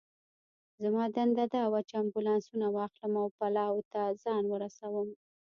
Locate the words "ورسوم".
4.49-5.07